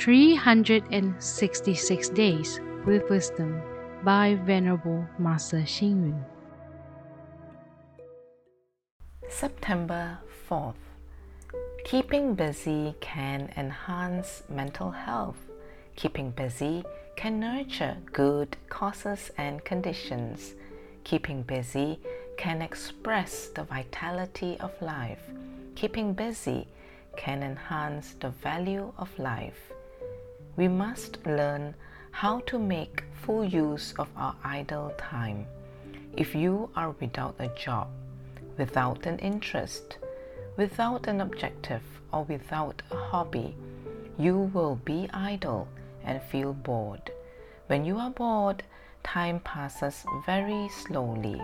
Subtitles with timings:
[0.00, 3.60] 366 Days with Wisdom
[4.02, 6.24] by Venerable Master Xing Yun.
[9.28, 10.18] September
[10.48, 10.72] 4th.
[11.84, 15.36] Keeping busy can enhance mental health.
[15.96, 16.82] Keeping busy
[17.16, 20.54] can nurture good causes and conditions.
[21.04, 22.00] Keeping busy
[22.38, 25.20] can express the vitality of life.
[25.74, 26.66] Keeping busy
[27.18, 29.70] can enhance the value of life.
[30.56, 31.74] We must learn
[32.10, 35.46] how to make full use of our idle time.
[36.16, 37.88] If you are without a job,
[38.58, 39.98] without an interest,
[40.56, 41.82] without an objective,
[42.12, 43.54] or without a hobby,
[44.18, 45.68] you will be idle
[46.04, 47.10] and feel bored.
[47.68, 48.62] When you are bored,
[49.02, 51.40] time passes very slowly.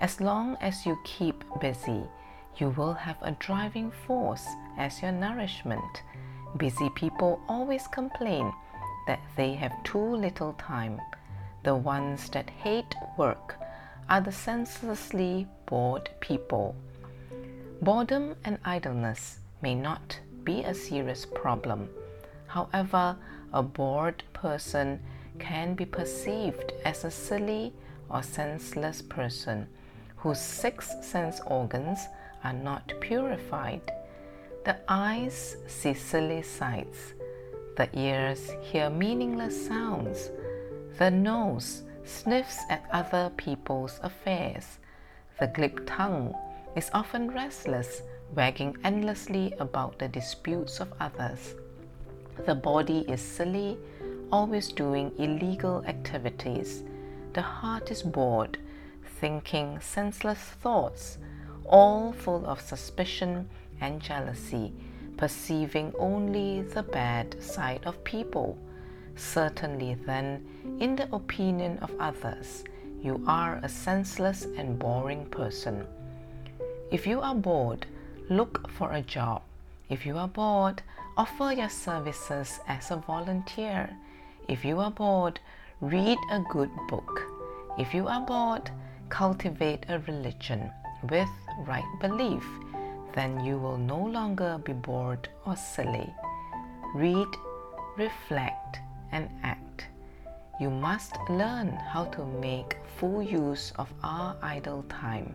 [0.00, 2.04] As long as you keep busy,
[2.56, 4.46] you will have a driving force
[4.78, 6.02] as your nourishment.
[6.56, 8.52] Busy people always complain
[9.06, 11.00] that they have too little time.
[11.62, 13.56] The ones that hate work
[14.08, 16.74] are the senselessly bored people.
[17.82, 21.88] Boredom and idleness may not be a serious problem.
[22.46, 23.16] However,
[23.52, 25.00] a bored person
[25.38, 27.72] can be perceived as a silly
[28.08, 29.68] or senseless person
[30.16, 32.00] whose six sense organs
[32.42, 33.80] are not purified.
[34.62, 37.14] The eyes see silly sights,
[37.78, 40.30] the ears hear meaningless sounds,
[40.98, 44.78] the nose sniffs at other people's affairs,
[45.38, 46.34] the glib tongue
[46.76, 48.02] is often restless,
[48.34, 51.54] wagging endlessly about the disputes of others.
[52.44, 53.78] The body is silly,
[54.30, 56.82] always doing illegal activities.
[57.32, 58.58] The heart is bored,
[59.20, 61.16] thinking senseless thoughts,
[61.64, 63.48] all full of suspicion
[63.80, 64.72] and jealousy,
[65.16, 68.56] perceiving only the bad side of people.
[69.16, 70.46] Certainly, then,
[70.80, 72.64] in the opinion of others,
[73.02, 75.86] you are a senseless and boring person.
[76.90, 77.86] If you are bored,
[78.28, 79.42] look for a job.
[79.88, 80.82] If you are bored,
[81.16, 83.90] offer your services as a volunteer.
[84.48, 85.40] If you are bored,
[85.80, 87.22] read a good book.
[87.78, 88.70] If you are bored,
[89.08, 90.70] cultivate a religion
[91.10, 91.28] with
[91.66, 92.44] right belief,
[93.14, 96.12] then you will no longer be bored or silly.
[96.94, 97.28] Read,
[97.96, 98.78] reflect,
[99.12, 99.86] and act.
[100.60, 105.34] You must learn how to make full use of our idle time.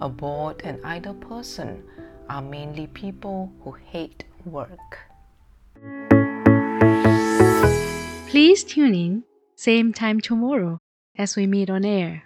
[0.00, 1.84] A bored and idle person
[2.28, 4.98] are mainly people who hate work.
[8.28, 9.24] Please tune in,
[9.54, 10.78] same time tomorrow
[11.16, 12.24] as we meet on air.